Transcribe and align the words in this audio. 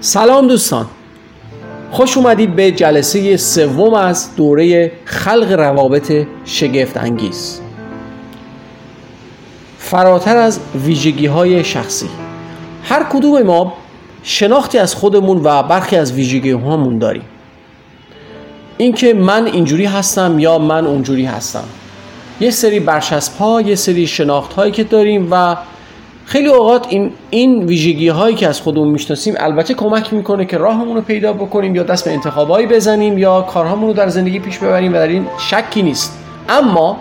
سلام 0.00 0.46
دوستان. 0.46 0.86
خوش 1.90 2.16
اومدید 2.16 2.56
به 2.56 2.70
جلسه 2.70 3.36
سوم 3.36 3.94
از 3.94 4.36
دوره 4.36 4.92
خلق 5.04 5.52
روابط 5.52 6.26
شگفت 6.44 6.96
انگیز. 6.96 7.60
فراتر 9.78 10.36
از 10.36 10.60
ویژگی 10.84 11.26
های 11.26 11.64
شخصی. 11.64 12.08
هر 12.82 13.06
کدوم 13.12 13.42
ما 13.42 13.72
شناختی 14.22 14.78
از 14.78 14.94
خودمون 14.94 15.40
و 15.44 15.62
برخی 15.62 15.96
از 15.96 16.12
ویژگی 16.12 16.50
هامون 16.50 16.98
داریم. 16.98 17.24
اینکه 18.76 19.14
من 19.14 19.46
اینجوری 19.46 19.84
هستم 19.84 20.38
یا 20.38 20.58
من 20.58 20.86
اونجوری 20.86 21.24
هستم. 21.24 21.64
یه 22.40 22.50
سری 22.50 22.80
برچسب 22.80 23.38
ها 23.38 23.60
یه 23.60 23.74
سری 23.74 24.06
شناخت 24.06 24.52
هایی 24.52 24.72
که 24.72 24.84
داریم 24.84 25.28
و 25.30 25.56
خیلی 26.26 26.48
اوقات 26.48 26.86
این 26.88 27.12
این 27.30 27.64
ویژگی 27.64 28.08
هایی 28.08 28.36
که 28.36 28.48
از 28.48 28.60
خودمون 28.60 28.88
می‌شناسیم 28.88 29.34
البته 29.38 29.74
کمک 29.74 30.12
می‌کنه 30.12 30.44
که 30.44 30.58
راهمون 30.58 30.96
رو 30.96 31.02
پیدا 31.02 31.32
بکنیم 31.32 31.74
یا 31.74 31.82
دست 31.82 32.04
به 32.04 32.12
انتخابایی 32.12 32.66
بزنیم 32.66 33.18
یا 33.18 33.40
کارهامون 33.40 33.88
رو 33.88 33.94
در 33.94 34.08
زندگی 34.08 34.38
پیش 34.38 34.58
ببریم 34.58 34.92
و 34.92 34.94
در 34.94 35.06
این 35.06 35.26
شکی 35.38 35.82
نیست. 35.82 36.18
اما 36.48 36.96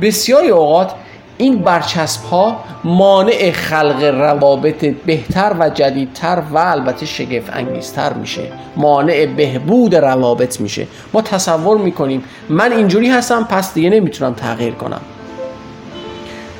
بسیاری 0.00 0.48
اوقات 0.48 0.92
این 1.38 1.58
برچسب 1.58 2.24
ها 2.24 2.56
مانع 2.84 3.50
خلق 3.50 4.02
روابط 4.02 4.84
بهتر 4.84 5.56
و 5.58 5.70
جدیدتر 5.70 6.42
و 6.52 6.58
البته 6.58 7.06
شگفت 7.06 7.50
انگیزتر 7.52 8.12
میشه. 8.12 8.42
مانع 8.76 9.26
بهبود 9.36 9.94
روابط 9.94 10.60
میشه. 10.60 10.86
ما 11.14 11.22
تصور 11.22 11.78
می‌کنیم 11.78 12.24
من 12.48 12.72
اینجوری 12.72 13.08
هستم 13.08 13.46
پس 13.50 13.74
دیگه 13.74 13.90
نمی‌تونم 13.90 14.34
تغییر 14.34 14.72
کنم. 14.72 15.00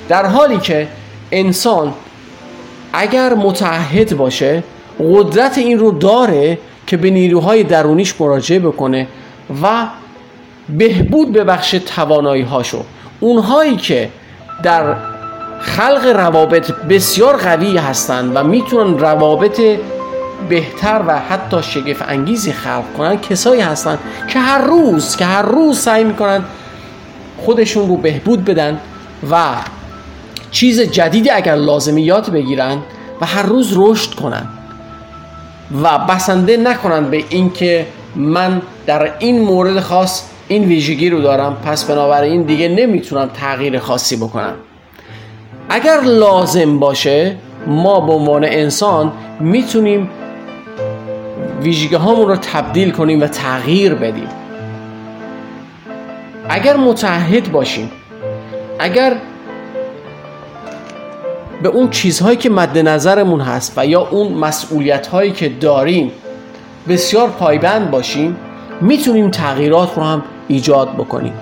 در 0.08 0.26
حالی 0.26 0.58
که 0.58 0.88
انسان 1.32 1.92
اگر 2.92 3.34
متعهد 3.34 4.16
باشه 4.16 4.62
قدرت 5.00 5.58
این 5.58 5.78
رو 5.78 5.90
داره 5.90 6.58
که 6.86 6.96
به 6.96 7.10
نیروهای 7.10 7.62
درونیش 7.62 8.20
مراجعه 8.20 8.58
بکنه 8.58 9.06
و 9.62 9.86
بهبود 10.68 11.32
ببخش 11.32 11.70
توانایی 11.70 12.42
هاشو 12.42 12.84
اونهایی 13.20 13.76
که 13.76 14.08
در 14.62 14.96
خلق 15.60 16.06
روابط 16.06 16.72
بسیار 16.72 17.36
قوی 17.36 17.78
هستند 17.78 18.32
و 18.34 18.44
می‌تونن 18.44 18.98
روابط 18.98 19.60
بهتر 20.48 21.02
و 21.06 21.18
حتی 21.18 21.62
شگفت 21.62 22.02
انگیزی 22.08 22.52
خلق 22.52 22.92
کنن 22.96 23.20
کسایی 23.20 23.60
هستند 23.60 23.98
که 24.28 24.38
هر 24.38 24.58
روز 24.58 25.16
که 25.16 25.24
هر 25.24 25.42
روز 25.42 25.78
سعی 25.78 26.04
می‌کنن 26.04 26.44
خودشون 27.38 27.88
رو 27.88 27.96
بهبود 27.96 28.44
بدن 28.44 28.78
و 29.30 29.36
چیز 30.52 30.80
جدیدی 30.80 31.30
اگر 31.30 31.54
لازمه 31.54 32.02
یاد 32.02 32.30
بگیرن 32.30 32.78
و 33.20 33.26
هر 33.26 33.42
روز 33.42 33.72
رشد 33.76 34.14
کنن 34.14 34.46
و 35.82 35.98
بسنده 35.98 36.56
نکنن 36.56 37.10
به 37.10 37.24
اینکه 37.28 37.86
من 38.16 38.62
در 38.86 39.12
این 39.18 39.40
مورد 39.40 39.80
خاص 39.80 40.22
این 40.48 40.64
ویژگی 40.64 41.10
رو 41.10 41.20
دارم 41.20 41.56
پس 41.64 41.84
بنابراین 41.84 42.42
دیگه 42.42 42.68
نمی‌تونم 42.68 43.30
تغییر 43.34 43.78
خاصی 43.78 44.16
بکنم. 44.16 44.54
اگر 45.68 46.00
لازم 46.00 46.78
باشه 46.78 47.36
ما 47.66 48.00
به 48.00 48.12
عنوان 48.12 48.44
انسان 48.44 49.12
می‌تونیم 49.40 50.10
ویژگی 51.62 51.94
هامون 51.94 52.28
رو 52.28 52.36
تبدیل 52.36 52.90
کنیم 52.90 53.20
و 53.20 53.26
تغییر 53.26 53.94
بدیم. 53.94 54.28
اگر 56.48 56.76
متحد 56.76 57.52
باشیم 57.52 57.90
اگر 58.78 59.16
به 61.62 61.68
اون 61.68 61.90
چیزهایی 61.90 62.36
که 62.36 62.50
مد 62.50 62.78
نظرمون 62.78 63.40
هست 63.40 63.72
و 63.76 63.86
یا 63.86 64.08
اون 64.10 64.32
مسئولیت 64.32 65.06
هایی 65.06 65.30
که 65.30 65.48
داریم 65.48 66.12
بسیار 66.88 67.28
پایبند 67.28 67.90
باشیم 67.90 68.36
می‌تونیم 68.80 69.30
تغییرات 69.30 69.94
رو 69.96 70.02
هم 70.02 70.22
ایجاد 70.48 70.94
بکنیم. 70.94 71.32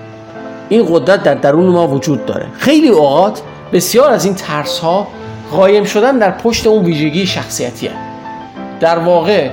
این 0.68 0.86
قدرت 0.90 1.22
در 1.22 1.34
درون 1.34 1.66
ما 1.66 1.88
وجود 1.88 2.26
داره. 2.26 2.46
خیلی 2.58 2.88
اوقات 2.88 3.42
بسیار 3.72 4.10
از 4.10 4.24
این 4.24 4.34
ترس 4.34 4.78
ها 4.78 5.08
قایم 5.52 5.84
شدن 5.84 6.18
در 6.18 6.30
پشت 6.30 6.66
اون 6.66 6.84
ویژگی 6.84 7.26
شخصیتی 7.26 7.86
هست. 7.86 7.98
در 8.80 8.98
واقع 8.98 9.50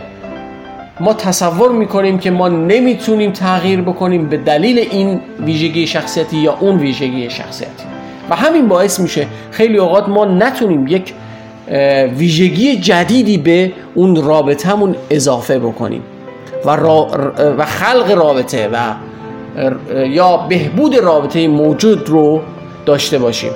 ما 0.99 1.13
تصور 1.13 1.71
می‌کنیم 1.71 2.19
که 2.19 2.31
ما 2.31 2.47
نمی‌تونیم 2.47 3.31
تغییر 3.31 3.81
بکنیم 3.81 4.29
به 4.29 4.37
دلیل 4.37 4.79
این 4.79 5.21
ویژگی 5.39 5.87
شخصیتی 5.87 6.37
یا 6.37 6.57
اون 6.59 6.77
ویژگی 6.77 7.29
شخصیتی. 7.29 7.96
و 8.29 8.35
همین 8.35 8.67
باعث 8.67 8.99
میشه 8.99 9.27
خیلی 9.51 9.77
اوقات 9.77 10.09
ما 10.09 10.25
نتونیم 10.25 10.87
یک 10.87 11.13
ویژگی 12.17 12.75
جدیدی 12.75 13.37
به 13.37 13.71
اون 13.95 14.15
رابطهمون 14.15 14.95
اضافه 15.09 15.59
بکنیم 15.59 16.01
و, 16.65 16.69
و 17.57 17.65
خلق 17.65 18.11
رابطه 18.11 18.69
و 18.73 18.77
یا 20.07 20.37
بهبود 20.37 20.95
رابطه 20.95 21.47
موجود 21.47 22.09
رو 22.09 22.41
داشته 22.85 23.19
باشیم. 23.19 23.51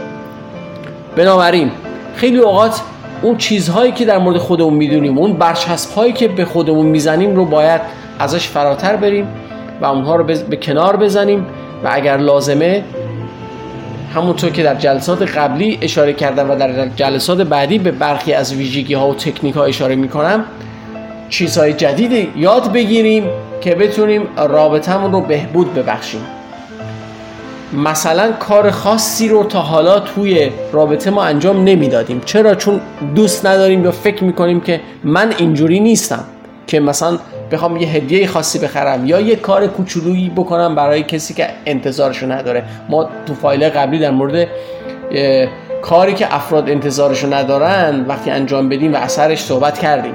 بنابراین 1.16 1.72
خیلی 2.16 2.38
اوقات 2.38 2.82
اون 3.22 3.38
چیزهایی 3.38 3.92
که 3.92 4.06
در 4.06 4.18
مورد 4.18 4.38
خودمون 4.38 4.74
می‌دونیم 4.74 5.18
اون 5.18 5.34
برچسب 5.34 5.94
هایی 5.96 6.14
که 6.14 6.28
به 6.28 6.46
خودمون 6.46 6.86
می‌زنیم 6.86 7.36
رو 7.36 7.46
باید 7.46 7.82
ازش 8.20 8.48
فراتر 8.48 8.96
بریم 8.96 9.28
و 9.82 9.86
اونها 9.86 10.16
رو 10.16 10.24
به 10.24 10.56
کنار 10.56 10.96
بزنیم 10.96 11.46
و 11.84 11.90
اگر 11.92 12.18
لازمه 12.18 12.84
همونطور 14.16 14.50
که 14.50 14.64
در 14.64 14.76
جلسات 14.76 15.38
قبلی 15.38 15.80
اشاره 15.82 16.14
کردم 16.14 16.50
و 16.50 16.56
در 16.56 16.88
جلسات 16.88 17.42
بعدی 17.42 17.80
به 17.80 17.92
برخی 17.92 18.34
از 18.34 18.54
ویژگی 18.54 18.94
ها 18.94 19.10
و 19.10 19.16
تکنیک 19.16 19.56
ها 19.56 19.64
اشاره 19.64 19.96
می‌کنم 19.96 20.46
چیزهای 21.30 21.74
جدید 21.74 22.30
یاد 22.36 22.72
بگیریم 22.72 23.24
که 23.62 23.76
بتونیم 23.76 24.28
رابطمون 24.38 25.12
رو 25.12 25.22
بهبود 25.22 25.74
ببخشیم. 25.74 26.22
مثلا 27.74 28.32
کار 28.32 28.72
خاصی 28.72 29.30
رو 29.30 29.44
تا 29.44 29.60
حالا 29.60 30.00
توی 30.00 30.50
رابطه 30.72 31.10
ما 31.10 31.24
انجام 31.24 31.64
نمی‌دادیم. 31.64 32.22
چرا؟ 32.26 32.56
چون 32.56 32.82
دوست 33.16 33.46
نداریم 33.46 33.84
یا 33.84 33.92
فکر 33.92 34.24
می‌کنیم 34.24 34.62
که 34.62 34.82
من 35.04 35.34
اینجوری 35.38 35.80
نیستم 35.80 36.24
که 36.68 36.80
مثلا 36.80 37.20
بخوام 37.52 37.78
یه 37.78 37.88
هدیه 37.88 38.28
خاصی 38.28 38.60
بخرم 38.60 39.06
یا 39.06 39.20
یه 39.20 39.36
کار 39.36 39.68
کوچولویی 39.68 40.30
بکنم 40.30 40.76
برای 40.76 41.04
کسی 41.04 41.34
که 41.34 41.48
انتظارشو 41.66 42.32
نداره. 42.32 42.64
ما 42.90 43.10
تو 43.26 43.34
فایل 43.34 43.70
قبلی 43.70 44.00
در 44.00 44.12
مورد 44.12 44.48
کاری 45.82 46.14
که 46.14 46.36
افراد 46.36 46.70
انتظارشو 46.70 47.34
ندارن 47.34 48.06
وقتی 48.08 48.30
انجام 48.30 48.70
بدیم 48.70 48.94
و 48.94 48.96
اثرش 48.96 49.44
صحبت 49.44 49.80
کردیم. 49.80 50.14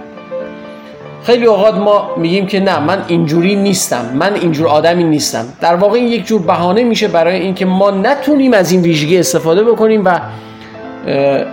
خیلی 1.24 1.47
اوقات 1.47 1.74
ما 1.74 2.10
میگیم 2.16 2.47
که 2.47 2.60
نه 2.60 2.78
من 2.78 3.04
اینجوری 3.08 3.56
نیستم 3.56 4.04
من 4.14 4.34
اینجور 4.34 4.68
آدمی 4.68 5.04
نیستم. 5.04 5.44
در 5.60 5.74
واقع 5.74 5.94
این 5.94 6.08
یک 6.08 6.26
جور 6.26 6.42
بهانه 6.42 6.84
میشه 6.84 7.08
برای 7.08 7.41
اینکه 7.41 7.64
ما 7.66 7.91
نتونیم 7.91 8.53
از 8.53 8.72
این 8.72 8.82
ویژگی 8.82 9.18
استفاده 9.18 9.64
بکنیم 9.64 10.04
و 10.04 10.20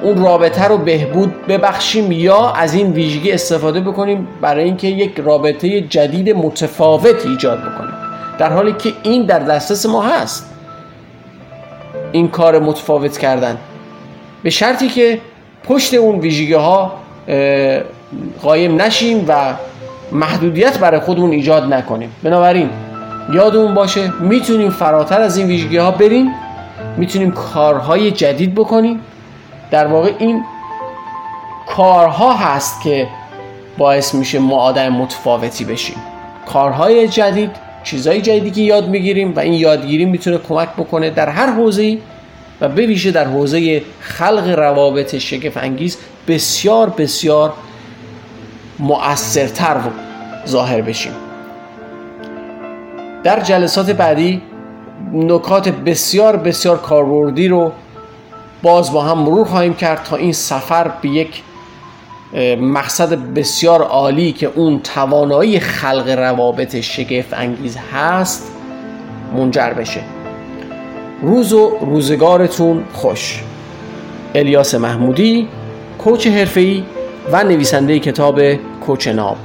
اون 0.01 0.23
رابطه 0.23 0.63
رو 0.63 0.77
بهبود 0.77 1.47
ببخشیم 1.47 2.11
یا 2.11 2.49
از 2.49 2.73
این 2.73 2.91
ویژگی 2.91 3.31
استفاده 3.31 3.79
بکنیم 3.79 4.27
برای 4.41 4.63
اینکه 4.63 4.87
یک 4.87 5.19
رابطه 5.19 5.81
جدید 5.81 6.29
متفاوت 6.29 7.25
ایجاد 7.25 7.59
بکنیم. 7.59 7.93
در 8.37 8.53
حالی 8.53 8.73
که 8.73 8.93
این 9.03 9.25
در 9.25 9.39
دسترس 9.39 9.85
ما 9.85 10.01
هست. 10.01 10.49
این 12.11 12.27
کار 12.27 12.59
متفاوت 12.59 13.17
کردن. 13.17 13.57
به 14.43 14.49
شرطی 14.49 14.87
که 14.87 15.19
پشت 15.63 15.93
اون 15.93 16.19
ویژگی 16.19 16.53
ها 16.53 16.91
قایم 18.41 18.81
نشیم 18.81 19.25
و 19.27 19.53
محدودیت 20.11 20.77
برای 20.77 20.99
خودمون 20.99 21.31
ایجاد 21.31 21.73
نکنیم. 21.73 22.09
بنابراین 22.23 22.69
یادمون 23.33 23.73
باشه 23.73 24.11
می‌تونیم 24.19 24.69
فراتر 24.69 25.21
از 25.21 25.37
این 25.37 25.47
ویژگی 25.47 25.77
ها 25.77 25.91
بریم. 25.91 26.31
می‌تونیم 26.97 27.31
کارهای 27.31 28.11
جدید 28.11 28.55
بکنیم. 28.55 28.99
در 29.73 29.87
واقع 29.87 30.11
این 30.19 30.43
کارها 31.67 32.33
هست 32.33 32.81
که 32.81 33.07
باعث 33.77 34.15
میشه 34.15 34.39
ما 34.39 34.57
آدم 34.57 34.89
متفاوتی 34.89 35.65
بشیم. 35.65 35.95
کارهای 36.45 37.07
جدید 37.07 37.51
چیزهای 37.83 38.21
جدیدی 38.21 38.51
که 38.51 38.61
یاد 38.61 38.89
می‌گیریم 38.89 39.35
و 39.35 39.39
این 39.39 39.53
یادگیری 39.53 40.05
می‌تونه 40.05 40.37
کمک 40.37 40.69
بکنه 40.69 41.09
در 41.09 41.29
هر 41.29 41.51
حوزه‌ای 41.51 41.99
و 42.61 42.69
به 42.69 42.85
ویژه 42.85 43.11
در 43.11 43.25
حوزه 43.25 43.81
خلق 43.99 44.59
روابط 44.59 45.17
شگفت 45.17 45.57
انگیز 45.57 45.97
بسیار 46.27 46.89
بسیار 46.89 47.53
مؤثرتر 48.79 49.77
ظاهر 50.47 50.81
بشیم. 50.81 51.13
در 53.23 53.39
جلسات 53.39 53.91
بعدی 53.91 54.41
نکات 55.13 55.69
بسیار 55.69 56.37
بسیار 56.37 56.77
کاربردی 56.77 57.47
رو 57.47 57.71
باز 58.63 58.91
با 58.91 59.01
هم 59.01 59.19
مرور 59.19 59.47
خواهیم 59.47 59.73
کرد 59.73 60.03
تا 60.03 60.15
این 60.15 60.33
سفر 60.33 60.87
به 60.87 61.09
یک 61.09 61.43
مقصد 62.59 63.13
بسیار 63.13 63.81
عالی 63.81 64.31
که 64.31 64.51
اون 64.55 64.79
توانایی 64.79 65.59
خلق 65.59 66.09
روابط 66.09 66.79
شگفت 66.79 67.33
انگیز 67.33 67.77
هست 67.93 68.51
منجر 69.35 69.69
بشه. 69.73 70.01
روز 71.21 71.53
و 71.53 71.77
روزگارتون 71.81 72.83
خوش. 72.93 73.43
الیاس 74.35 74.75
محمودی 74.75 75.47
کوچ 75.97 76.27
حرفه‌ای 76.27 76.83
و 77.31 77.43
نویسنده 77.43 77.99
کتاب 77.99 78.41
کوچناب 78.85 79.37